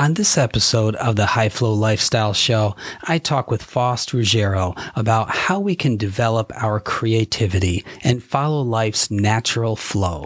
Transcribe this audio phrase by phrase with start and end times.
[0.00, 5.28] On this episode of the High Flow Lifestyle Show, I talk with Faust Ruggiero about
[5.28, 10.24] how we can develop our creativity and follow life's natural flow.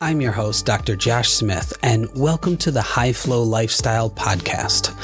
[0.00, 0.94] I'm your host, Dr.
[0.94, 4.94] Josh Smith, and welcome to the High Flow Lifestyle Podcast.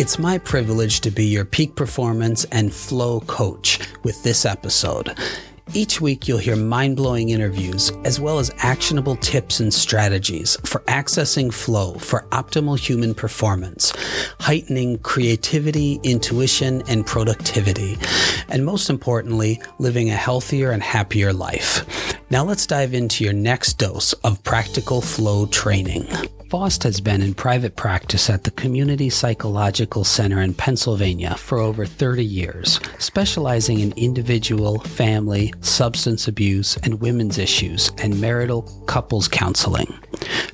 [0.00, 5.16] It's my privilege to be your peak performance and flow coach with this episode.
[5.74, 10.80] Each week, you'll hear mind blowing interviews as well as actionable tips and strategies for
[10.82, 13.92] accessing flow for optimal human performance,
[14.38, 17.98] heightening creativity, intuition, and productivity,
[18.48, 21.84] and most importantly, living a healthier and happier life.
[22.30, 26.06] Now, let's dive into your next dose of practical flow training.
[26.48, 31.84] Faust has been in private practice at the Community Psychological Center in Pennsylvania for over
[31.84, 39.92] 30 years, specializing in individual, family, substance abuse, and women's issues and marital couples counseling.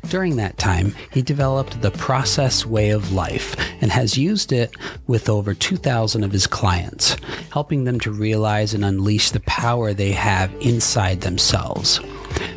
[0.09, 4.75] During that time, he developed the process way of life and has used it
[5.07, 7.19] with over 2,000 of his clients,
[7.53, 12.01] helping them to realize and unleash the power they have inside themselves.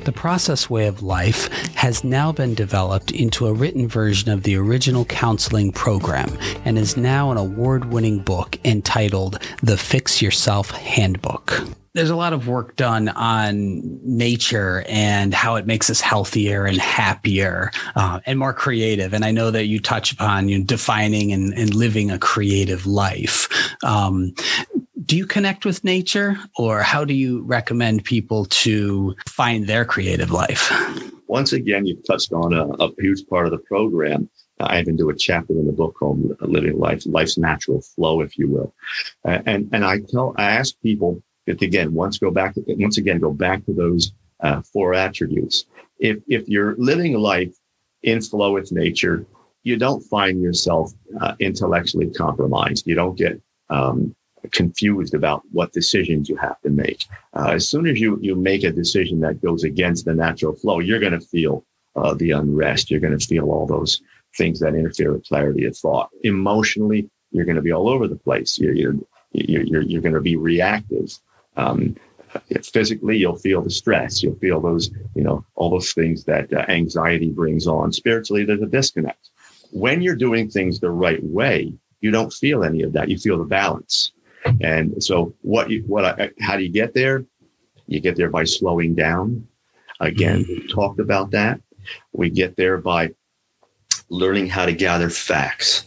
[0.03, 4.55] The process way of life has now been developed into a written version of the
[4.55, 11.63] original counseling program and is now an award winning book entitled The Fix Yourself Handbook
[11.95, 16.77] there's a lot of work done on nature and how it makes us healthier and
[16.77, 19.13] happier uh, and more creative.
[19.13, 22.85] And I know that you touch upon you know, defining and, and, living a creative
[22.85, 23.47] life.
[23.81, 24.33] Um,
[25.05, 30.31] do you connect with nature or how do you recommend people to find their creative
[30.31, 30.71] life?
[31.27, 34.29] Once again, you've touched on a, a huge part of the program.
[34.59, 38.37] I even do a chapter in the book called Living Life, Life's Natural Flow, if
[38.37, 38.73] you will.
[39.25, 43.33] And, and I tell, I ask people that again, once go back, once again, go
[43.33, 45.65] back to those uh, four attributes.
[45.99, 47.53] If, if you're living life
[48.03, 49.25] in flow with nature,
[49.63, 52.87] you don't find yourself uh, intellectually compromised.
[52.87, 54.15] You don't get um,
[54.51, 57.05] confused about what decisions you have to make.
[57.33, 60.79] Uh, as soon as you you make a decision that goes against the natural flow,
[60.79, 61.63] you're going to feel
[61.95, 62.89] uh, the unrest.
[62.89, 64.01] You're going to feel all those
[64.37, 66.09] things that interfere with clarity of thought.
[66.23, 68.57] Emotionally, you're going to be all over the place.
[68.57, 68.95] You're you're
[69.31, 71.17] you're, you're going to be reactive.
[71.57, 71.95] Um,
[72.63, 74.21] physically, you'll feel the stress.
[74.21, 77.91] You'll feel those, you know, all those things that uh, anxiety brings on.
[77.91, 79.29] Spiritually, there's a disconnect.
[79.71, 83.09] When you're doing things the right way, you don't feel any of that.
[83.09, 84.11] You feel the balance.
[84.61, 87.25] And so what you, what, I, how do you get there?
[87.87, 89.47] You get there by slowing down.
[89.99, 90.53] Again, mm-hmm.
[90.53, 91.61] we talked about that.
[92.13, 93.11] We get there by
[94.09, 95.85] learning how to gather facts.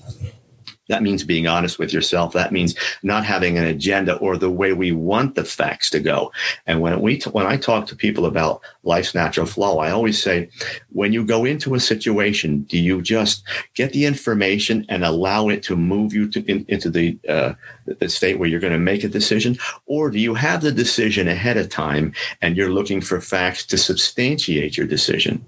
[0.89, 2.33] That means being honest with yourself.
[2.33, 6.33] That means not having an agenda or the way we want the facts to go.
[6.67, 10.49] And when we, when I talk to people about life's natural flow, I always say,
[10.91, 13.45] when you go into a situation, do you just
[13.75, 17.53] get the information and allow it to move you to, in, into the, uh,
[17.85, 19.59] the state where you're going to make a decision?
[19.87, 23.79] Or do you have the decision ahead of time and you're looking for facts to
[23.79, 25.45] substantiate your decision?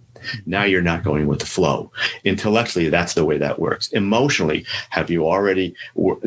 [0.46, 1.90] Now you're not going with the flow.
[2.24, 3.88] Intellectually, that's the way that works.
[3.88, 5.74] Emotionally, have you already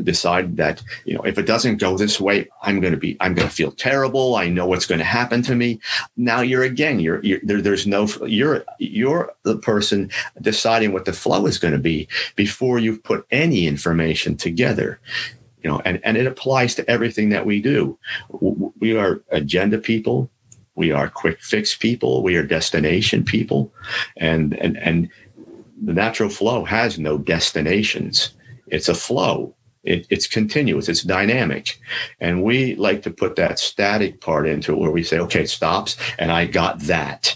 [0.03, 3.33] decided that, you know, if it doesn't go this way, I'm going to be, I'm
[3.33, 4.35] going to feel terrible.
[4.35, 5.79] I know what's going to happen to me.
[6.17, 10.09] Now you're again, you're, you're there, there's no, you're, you're the person
[10.41, 14.99] deciding what the flow is going to be before you've put any information together
[15.63, 17.97] you know and, and it applies to everything that we do
[18.79, 20.29] we are agenda people
[20.75, 22.23] we are quick fix people.
[22.23, 23.73] We are destination people.
[24.17, 25.09] And, and, and
[25.81, 28.33] the natural flow has no destinations.
[28.67, 29.55] It's a flow.
[29.83, 30.87] It, it's continuous.
[30.87, 31.79] It's dynamic.
[32.19, 35.49] And we like to put that static part into it where we say, okay, it
[35.49, 37.35] stops and I got that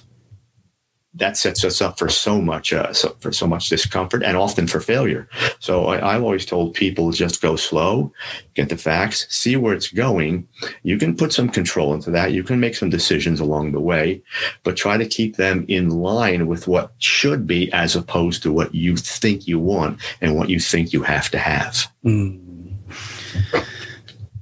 [1.18, 4.68] that sets us up for so much uh, so, for so much discomfort and often
[4.68, 5.28] for failure.
[5.60, 8.12] So I, have always told people just go slow,
[8.54, 10.48] get the facts, see where it's going.
[10.84, 12.34] You can put some control into that.
[12.34, 14.22] You can make some decisions along the way,
[14.64, 18.74] but try to keep them in line with what should be as opposed to what
[18.74, 21.88] you think you want and what you think you have to have.
[22.06, 22.44] Mm.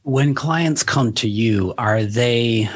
[0.03, 2.69] When clients come to you, are they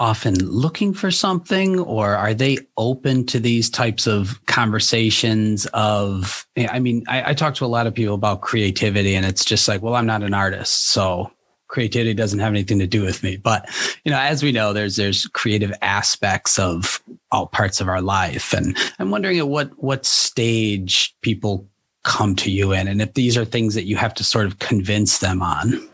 [0.00, 6.78] often looking for something or are they open to these types of conversations of i
[6.78, 9.82] mean I, I, talk to a lot of people about creativity and it's just like
[9.82, 11.30] well i'm not an artist so
[11.70, 13.36] creativity doesn't have anything to do with me.
[13.36, 13.68] But
[14.04, 18.52] you know as we know there's there's creative aspects of all parts of our life
[18.52, 21.66] and i'm wondering at what what stage people
[22.02, 24.58] come to you in and if these are things that you have to sort of
[24.58, 25.89] convince them on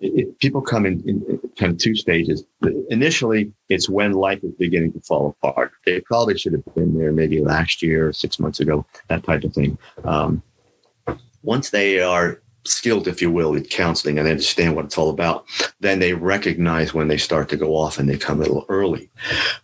[0.00, 2.44] it, people come in, in, kind of two stages.
[2.88, 5.72] Initially, it's when life is beginning to fall apart.
[5.84, 9.44] They probably should have been there maybe last year, or six months ago, that type
[9.44, 9.78] of thing.
[10.04, 10.42] Um,
[11.42, 15.46] once they are skilled, if you will, in counseling and understand what it's all about,
[15.80, 19.10] then they recognize when they start to go off and they come a little early.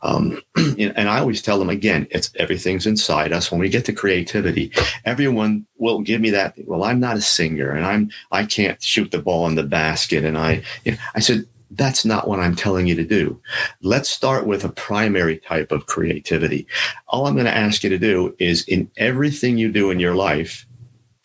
[0.03, 3.51] Um, and I always tell them again, it's everything's inside us.
[3.51, 4.73] When we get to creativity,
[5.05, 6.55] everyone will give me that.
[6.65, 10.25] Well, I'm not a singer, and I'm I can't shoot the ball in the basket,
[10.25, 11.47] and I you know, I said.
[11.73, 13.43] That's not what I'm telling you to do.
[13.83, 16.65] Let's start with a primary type of creativity.
[17.09, 20.15] All I'm going to ask you to do is in everything you do in your
[20.15, 20.65] life,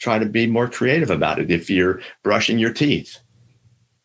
[0.01, 1.51] try to be more creative about it.
[1.51, 3.19] If you're brushing your teeth,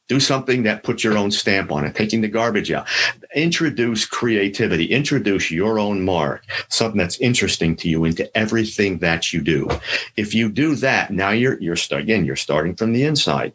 [0.08, 2.86] do something that puts your own stamp on it, taking the garbage out.
[3.34, 9.42] Introduce creativity, introduce your own mark, something that's interesting to you into everything that you
[9.42, 9.68] do.
[10.16, 13.52] If you do that, now you're, you're again, you're starting from the inside.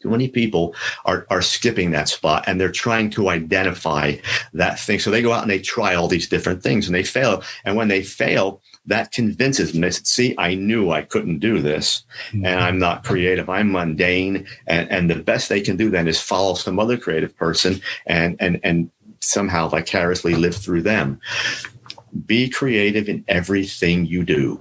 [0.00, 4.14] Too many people are, are skipping that spot and they're trying to identify
[4.54, 5.00] that thing.
[5.00, 7.42] So they go out and they try all these different things and they fail.
[7.64, 12.44] And when they fail, that convinces said, see, I knew I couldn't do this and
[12.44, 12.62] mm-hmm.
[12.62, 13.48] I'm not creative.
[13.48, 14.46] I'm mundane.
[14.66, 18.36] And, and the best they can do then is follow some other creative person and,
[18.40, 18.90] and, and
[19.20, 21.20] somehow vicariously live through them.
[22.26, 24.60] Be creative in everything you do.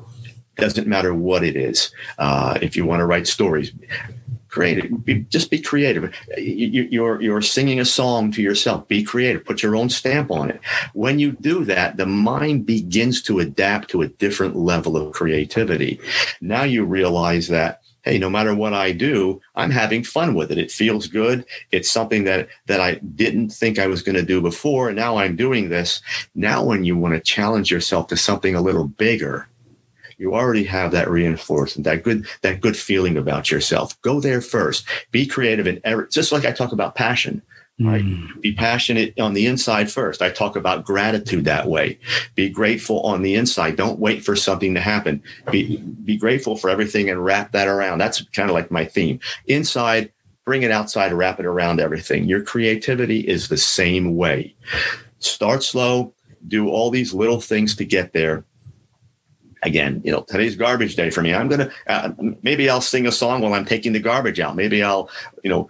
[0.58, 1.92] Doesn't matter what it is.
[2.18, 3.72] Uh, if you want to write stories,
[4.50, 5.06] creative.
[5.06, 6.14] Be, just be creative.
[6.38, 8.88] You, you're you're singing a song to yourself.
[8.88, 9.46] Be creative.
[9.46, 10.62] Put your own stamp on it.
[10.94, 16.00] When you do that, the mind begins to adapt to a different level of creativity.
[16.42, 20.58] Now you realize that hey, no matter what I do, I'm having fun with it.
[20.58, 21.46] It feels good.
[21.72, 25.18] It's something that that I didn't think I was going to do before, and now
[25.18, 26.02] I'm doing this.
[26.34, 29.50] Now, when you want to challenge yourself to something a little bigger
[30.18, 34.00] you already have that reinforcement, that good, that good feeling about yourself.
[34.02, 34.86] Go there first.
[35.12, 37.42] Be creative and every, just like I talk about passion.
[37.80, 38.04] Right.
[38.04, 38.42] Mm.
[38.42, 40.24] Be passionate on the inside first.
[40.24, 42.00] I talk about gratitude that way.
[42.34, 43.76] Be grateful on the inside.
[43.76, 45.22] Don't wait for something to happen.
[45.52, 48.00] Be, be grateful for everything and wrap that around.
[48.00, 49.20] That's kind of like my theme.
[49.46, 50.12] Inside,
[50.44, 52.26] bring it outside, wrap it around everything.
[52.26, 54.56] Your creativity is the same way.
[55.20, 56.14] Start slow,
[56.48, 58.44] do all these little things to get there
[59.64, 61.34] again, you know, today's garbage day for me.
[61.34, 62.12] I'm going to, uh,
[62.42, 64.56] maybe I'll sing a song while I'm taking the garbage out.
[64.56, 65.10] Maybe I'll,
[65.44, 65.70] you know,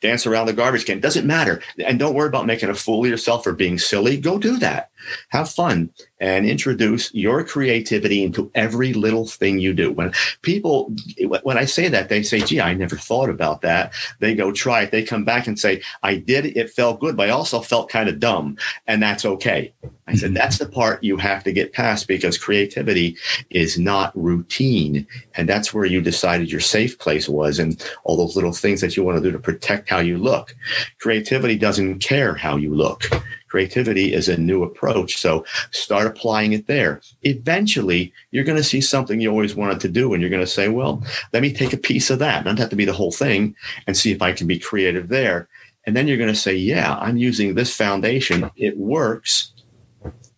[0.00, 1.00] dance around the garbage can.
[1.00, 1.62] Doesn't matter.
[1.84, 4.16] And don't worry about making a fool of yourself or being silly.
[4.16, 4.90] Go do that.
[5.28, 9.92] Have fun and introduce your creativity into every little thing you do.
[9.92, 10.12] When
[10.42, 10.94] people,
[11.42, 13.92] when I say that, they say, gee, I never thought about that.
[14.20, 14.90] They go try it.
[14.90, 16.56] They come back and say, I did.
[16.56, 18.56] It felt good, but I also felt kind of dumb.
[18.86, 19.72] And that's okay.
[20.06, 20.34] I said, mm-hmm.
[20.34, 23.16] that's the part you have to get past because creativity
[23.50, 25.06] is not routine.
[25.34, 28.96] And that's where you decided your safe place was and all those little things that
[28.96, 30.54] you want to do to protect how you look.
[31.00, 33.04] Creativity doesn't care how you look.
[33.54, 35.16] Creativity is a new approach.
[35.16, 37.00] So start applying it there.
[37.22, 40.56] Eventually, you're going to see something you always wanted to do, and you're going to
[40.58, 42.44] say, well, let me take a piece of that.
[42.44, 43.54] Not have to be the whole thing
[43.86, 45.46] and see if I can be creative there.
[45.86, 48.50] And then you're going to say, yeah, I'm using this foundation.
[48.56, 49.52] It works.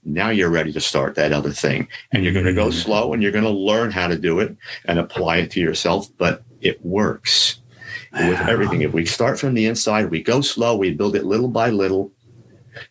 [0.05, 1.89] Now you're ready to start that other thing.
[2.13, 2.79] And you're going to go mm-hmm.
[2.79, 4.55] slow and you're going to learn how to do it
[4.85, 7.63] and apply it to yourself, but it works
[8.13, 8.83] with everything.
[8.83, 12.13] If we start from the inside, we go slow, we build it little by little,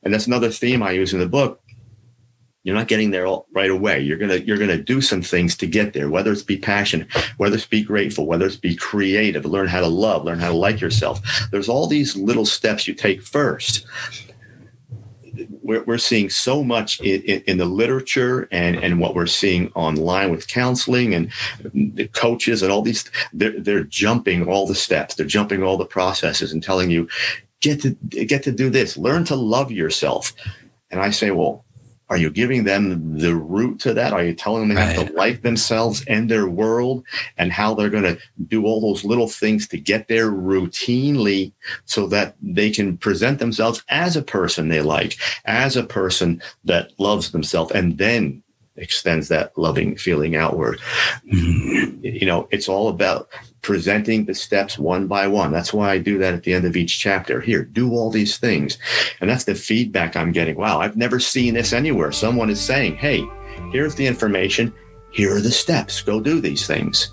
[0.04, 1.62] and that's another theme I use in the book.
[2.66, 4.01] You're not getting there all, right away.
[4.01, 6.10] You're gonna you're gonna do some things to get there.
[6.10, 9.88] Whether it's be passionate, whether it's be grateful, whether it's be creative, learn how to
[9.88, 11.22] love, learn how to like yourself.
[11.51, 13.86] There's all these little steps you take first.
[15.62, 19.70] We're, we're seeing so much in, in, in, the literature and, and what we're seeing
[19.74, 21.32] online with counseling and
[21.74, 25.86] the coaches and all these they're, they're jumping all the steps they're jumping all the
[25.86, 27.10] processes and telling you
[27.65, 27.91] get to
[28.25, 30.34] get to do this learn to love yourself
[30.91, 31.65] and i say well
[32.10, 34.13] are you giving them the root to that?
[34.13, 34.95] Are you telling them they right.
[34.95, 37.03] have to like themselves and their world
[37.38, 41.51] and how they're going to do all those little things to get there routinely
[41.86, 46.91] so that they can present themselves as a person they like, as a person that
[47.00, 48.43] loves themselves and then
[48.77, 50.79] extends that loving feeling outward.
[51.25, 53.29] You know, it's all about
[53.62, 55.51] presenting the steps one by one.
[55.51, 57.41] That's why I do that at the end of each chapter.
[57.41, 58.77] Here, do all these things.
[59.22, 60.55] And that's the feedback I'm getting.
[60.55, 62.12] Wow, I've never seen this anywhere.
[62.12, 63.24] Someone is saying, hey,
[63.72, 64.74] here's the information.
[65.12, 66.01] Here are the steps.
[66.01, 67.12] Go do these things.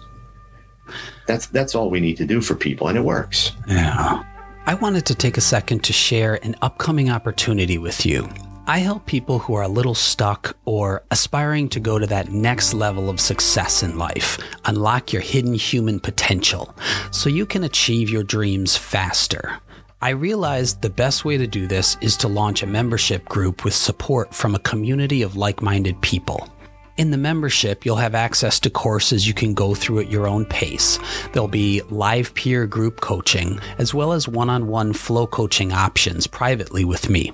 [1.26, 3.52] That's that's all we need to do for people, and it works.
[3.68, 4.24] Yeah.
[4.66, 8.28] I wanted to take a second to share an upcoming opportunity with you.
[8.64, 12.74] I help people who are a little stuck or aspiring to go to that next
[12.74, 16.72] level of success in life, unlock your hidden human potential,
[17.10, 19.58] so you can achieve your dreams faster.
[20.00, 23.74] I realized the best way to do this is to launch a membership group with
[23.74, 26.48] support from a community of like minded people.
[26.98, 30.44] In the membership, you'll have access to courses you can go through at your own
[30.44, 30.98] pace.
[31.32, 36.26] There'll be live peer group coaching, as well as one on one flow coaching options
[36.26, 37.32] privately with me.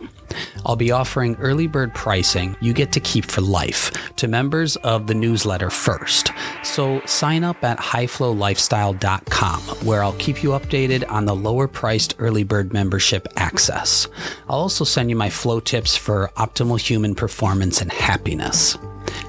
[0.65, 5.07] I'll be offering early bird pricing you get to keep for life to members of
[5.07, 6.31] the newsletter first.
[6.63, 12.45] So sign up at highflowlifestyle.com where I'll keep you updated on the lower priced early
[12.45, 14.07] bird membership access.
[14.49, 18.77] I'll also send you my flow tips for optimal human performance and happiness.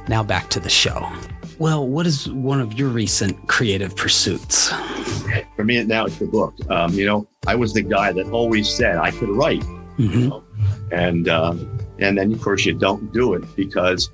[0.10, 1.08] Now back to the show.
[1.60, 4.72] Well, what is one of your recent creative pursuits?
[5.56, 6.56] For me, now it's the book.
[6.68, 10.04] Um, you know, I was the guy that always said I could write, mm-hmm.
[10.04, 10.44] you know?
[10.92, 11.54] and uh,
[12.00, 14.10] and then of course you don't do it because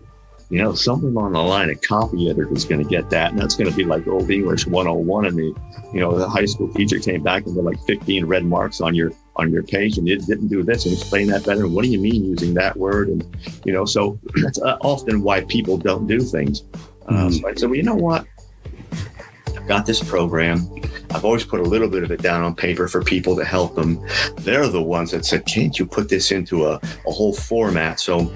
[0.49, 3.39] you know something on the line a copy editor is going to get that, and
[3.39, 5.55] that's going to be like old English 101, and the
[5.93, 8.95] you know the high school teacher came back and there like 15 red marks on
[8.95, 11.67] your on your page and it didn't do this and explain that better.
[11.67, 13.09] What do you mean using that word?
[13.09, 16.63] And, you know, so that's uh, often why people don't do things.
[17.07, 18.25] Um, so I said, well, you know what?
[19.55, 20.69] I've got this program.
[21.11, 23.75] I've always put a little bit of it down on paper for people to help
[23.75, 24.05] them.
[24.37, 27.99] They're the ones that said, can't you put this into a, a whole format?
[27.99, 28.33] So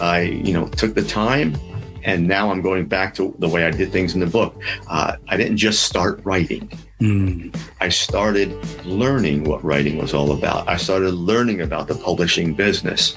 [0.00, 1.56] I, you know, took the time
[2.04, 4.60] and now I'm going back to the way I did things in the book.
[4.88, 6.68] Uh, I didn't just start writing.
[7.00, 7.56] Mm.
[7.80, 8.52] I started
[8.84, 10.68] learning what writing was all about.
[10.68, 13.16] I started learning about the publishing business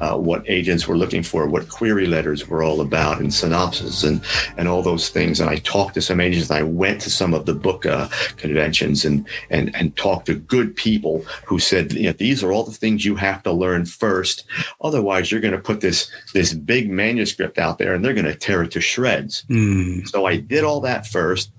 [0.00, 4.22] uh, what agents were looking for, what query letters were all about, and synopsis, and
[4.56, 5.40] and all those things.
[5.40, 6.50] And I talked to some agents.
[6.50, 10.34] And I went to some of the book uh, conventions and and and talked to
[10.34, 13.84] good people who said, you know, these are all the things you have to learn
[13.84, 14.44] first.
[14.80, 18.34] Otherwise, you're going to put this this big manuscript out there, and they're going to
[18.34, 19.44] tear it to shreds.
[19.48, 20.08] Mm.
[20.08, 21.50] So I did all that first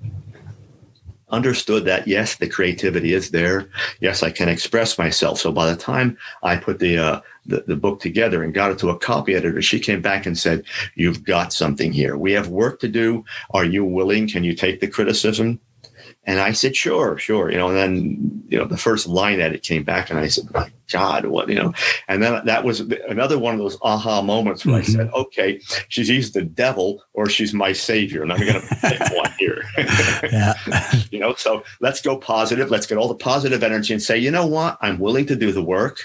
[1.31, 3.69] understood that yes, the creativity is there.
[3.99, 5.39] Yes, I can express myself.
[5.39, 8.79] So by the time I put the, uh, the, the book together and got it
[8.79, 10.63] to a copy editor, she came back and said,
[10.95, 12.17] "You've got something here.
[12.17, 13.25] We have work to do.
[13.51, 14.27] Are you willing?
[14.27, 15.59] Can you take the criticism?"
[16.25, 17.49] And I said, sure, sure.
[17.49, 20.51] You know, and then, you know, the first line edit came back and I said,
[20.53, 21.73] my God, what, you know,
[22.07, 24.91] and then that was another one of those aha moments where mm-hmm.
[24.91, 28.21] I said, okay, she's either the devil or she's my savior.
[28.21, 29.63] And I'm going to pick one here.
[30.31, 30.53] yeah.
[31.11, 32.69] you know, so let's go positive.
[32.69, 34.77] Let's get all the positive energy and say, you know what?
[34.81, 35.99] I'm willing to do the work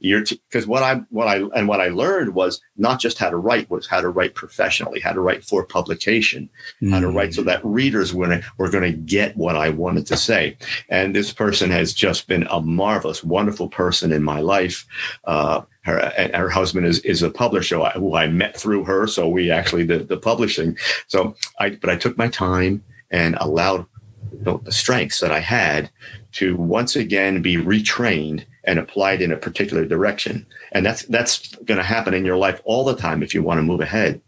[0.00, 3.36] you're because what I what I and what I learned was not just how to
[3.36, 6.48] write was how to write professionally, how to write for publication,
[6.80, 6.90] mm.
[6.90, 10.16] how to write so that readers were were going to get what I wanted to
[10.16, 10.56] say.
[10.88, 14.86] And this person has just been a marvelous, wonderful person in my life.
[15.24, 19.50] Uh, her her husband is is a publisher who I met through her, so we
[19.50, 20.76] actually did the publishing.
[21.08, 23.86] So I but I took my time and allowed
[24.32, 25.90] the strengths that I had
[26.32, 30.46] to once again be retrained and applied in a particular direction.
[30.72, 33.58] And that's that's going to happen in your life all the time if you want
[33.58, 34.20] to move ahead.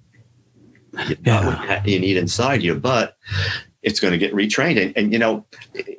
[1.09, 1.83] You, yeah.
[1.85, 3.17] you need inside you, but
[3.83, 4.81] it's going to get retrained.
[4.81, 5.45] And, and, you know,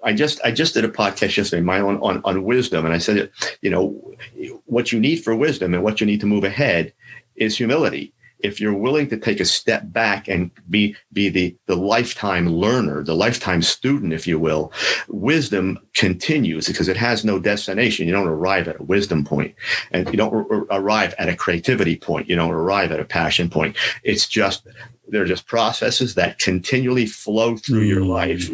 [0.03, 2.97] I just I just did a podcast yesterday, my own on, on wisdom, and I
[2.97, 3.29] said,
[3.61, 3.89] you know,
[4.65, 6.93] what you need for wisdom and what you need to move ahead
[7.35, 11.75] is humility if you're willing to take a step back and be be the the
[11.75, 14.71] lifetime learner, the lifetime student, if you will,
[15.07, 18.07] wisdom continues because it has no destination.
[18.07, 19.55] You don't arrive at a wisdom point,
[19.91, 22.29] and you don't r- arrive at a creativity point.
[22.29, 23.77] You don't arrive at a passion point.
[24.03, 24.67] It's just
[25.07, 27.89] they're just processes that continually flow through mm.
[27.89, 28.49] your life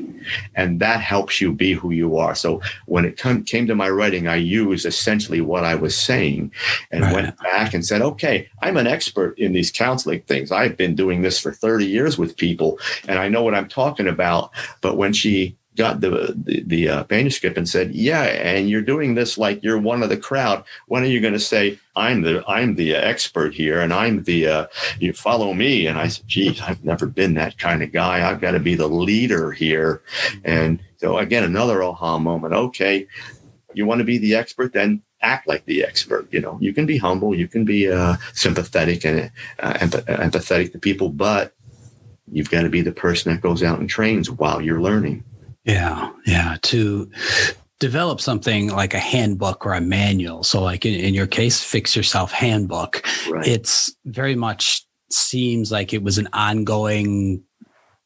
[0.56, 3.90] and that helps you be who you are so when it come, came to my
[3.90, 6.52] writing i used essentially what i was saying
[6.92, 7.14] and right.
[7.14, 11.22] went back and said okay i'm an expert in these counseling things i've been doing
[11.22, 15.14] this for 30 years with people and i know what i'm talking about but when
[15.14, 19.64] she got the the, the uh, manuscript and said, "Yeah, and you're doing this like
[19.64, 20.64] you're one of the crowd.
[20.86, 24.48] When are you going to say I'm the I'm the expert here and I'm the
[24.48, 24.66] uh,
[25.00, 28.30] you follow me?" And I said, "Geez, I've never been that kind of guy.
[28.30, 30.04] I've got to be the leader here."
[30.44, 32.54] And so again, another aha moment.
[32.54, 33.08] Okay,
[33.74, 36.28] you want to be the expert, then act like the expert.
[36.32, 40.80] You know, you can be humble, you can be uh, sympathetic and uh, empathetic to
[40.80, 41.54] people, but
[42.32, 45.24] you've got to be the person that goes out and trains while you're learning.
[45.64, 46.58] Yeah, yeah.
[46.64, 47.10] To
[47.80, 50.44] develop something like a handbook or a manual.
[50.44, 53.06] So, like in, in your case, fix yourself handbook.
[53.30, 53.48] Right.
[53.48, 57.44] It's very much seems like it was an ongoing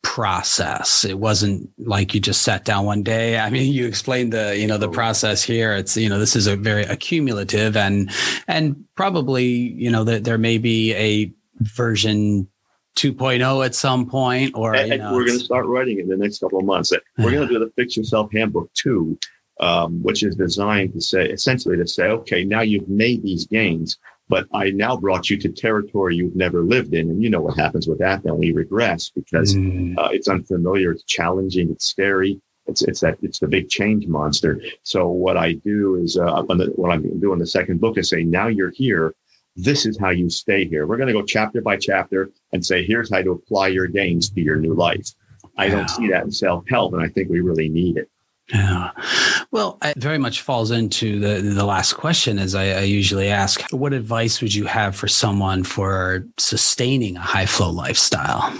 [0.05, 1.03] process.
[1.03, 3.39] It wasn't like you just sat down one day.
[3.39, 5.73] I mean, you explained the, you know, the process here.
[5.73, 8.11] It's, you know, this is a very accumulative and,
[8.47, 12.47] and probably, you know, that there may be a version
[12.95, 16.17] 2.0 at some point or and, you know, we're going to start writing in the
[16.17, 16.91] next couple of months.
[17.17, 19.17] We're going to do the Fix Yourself Handbook 2,
[19.59, 23.97] um, which is designed to say, essentially to say, okay, now you've made these gains
[24.27, 27.09] but I now brought you to territory you've never lived in.
[27.09, 29.97] And you know what happens with that then we regress because mm.
[29.97, 32.41] uh, it's unfamiliar, it's challenging, it's scary.
[32.67, 34.59] It's, it's that it's the big change monster.
[34.81, 38.23] So what I do is uh, the, what I'm doing the second book is say
[38.23, 39.13] now you're here.
[39.55, 40.85] This is how you stay here.
[40.85, 44.29] We're going to go chapter by chapter and say here's how to apply your gains
[44.31, 45.09] to your new life.
[45.57, 48.09] I don't see that in self help, and I think we really need it.
[48.53, 48.91] Yeah.
[49.51, 53.61] Well, it very much falls into the, the last question, as I, I, usually ask.
[53.71, 58.53] What advice would you have for someone for sustaining a high flow lifestyle?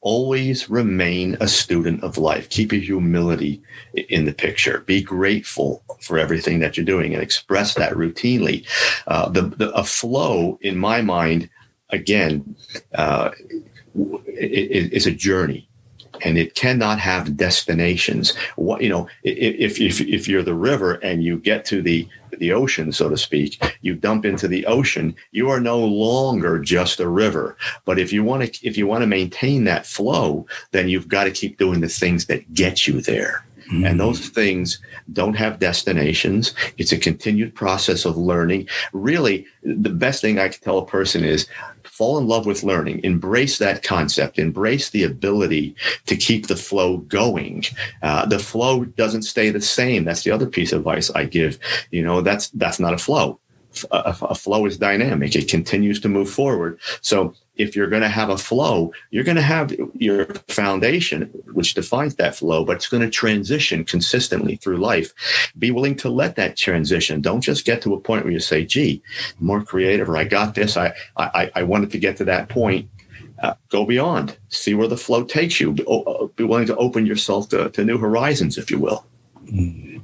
[0.00, 2.48] Always remain a student of life.
[2.48, 3.60] Keep your humility
[3.94, 4.80] in the picture.
[4.86, 8.66] Be grateful for everything that you're doing and express that routinely.
[9.06, 11.50] Uh, the, the, a flow, in my mind,
[11.90, 12.56] again,
[12.94, 13.30] uh,
[13.94, 15.67] is a journey
[16.22, 18.36] and it cannot have destinations.
[18.56, 22.08] What you know, if if if you're the river and you get to the
[22.38, 27.00] the ocean, so to speak, you dump into the ocean, you are no longer just
[27.00, 27.56] a river.
[27.84, 31.24] But if you want to if you want to maintain that flow, then you've got
[31.24, 33.44] to keep doing the things that get you there.
[33.70, 33.84] Mm-hmm.
[33.84, 34.80] And those things
[35.12, 36.54] don't have destinations.
[36.78, 38.66] It's a continued process of learning.
[38.94, 41.46] Really, the best thing I can tell a person is
[41.98, 45.74] fall in love with learning, embrace that concept, embrace the ability
[46.06, 47.64] to keep the flow going.
[48.02, 50.04] Uh, the flow doesn't stay the same.
[50.04, 51.58] That's the other piece of advice I give.
[51.90, 53.40] You know, that's that's not a flow.
[53.90, 55.34] A, a flow is dynamic.
[55.34, 56.78] It continues to move forward.
[57.00, 61.74] So if you're going to have a flow, you're going to have your foundation, which
[61.74, 65.12] defines that flow, but it's going to transition consistently through life.
[65.58, 67.20] Be willing to let that transition.
[67.20, 69.02] Don't just get to a point where you say, gee,
[69.40, 70.76] more creative, or I got this.
[70.76, 72.88] I, I, I wanted to get to that point.
[73.42, 75.72] Uh, go beyond, see where the flow takes you.
[75.72, 79.06] Be, uh, be willing to open yourself to, to new horizons, if you will.
[79.46, 79.97] Mm.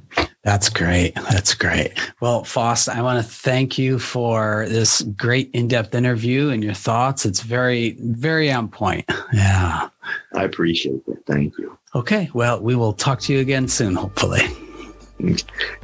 [0.45, 1.15] That's great.
[1.15, 1.99] That's great.
[2.21, 7.25] Well, Faust, I want to thank you for this great in-depth interview and your thoughts.
[7.25, 9.09] It's very, very on point.
[9.33, 9.89] Yeah.
[10.33, 11.17] I appreciate it.
[11.25, 11.75] Thank you.
[11.95, 12.29] Okay.
[12.35, 14.43] Well, we will talk to you again soon, hopefully.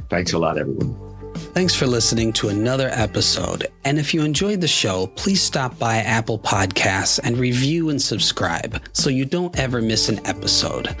[0.08, 0.96] Thanks a lot, everyone.
[1.34, 3.66] Thanks for listening to another episode.
[3.84, 8.80] And if you enjoyed the show, please stop by Apple Podcasts and review and subscribe
[8.92, 10.94] so you don't ever miss an episode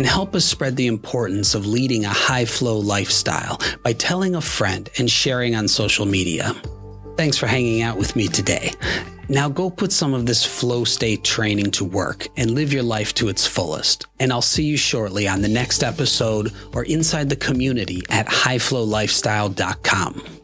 [0.00, 4.40] and help us spread the importance of leading a high flow lifestyle by telling a
[4.40, 6.54] friend and sharing on social media.
[7.18, 8.72] Thanks for hanging out with me today.
[9.28, 13.12] Now go put some of this flow state training to work and live your life
[13.16, 14.06] to its fullest.
[14.18, 20.39] And I'll see you shortly on the next episode or inside the community at highflowlifestyle.com.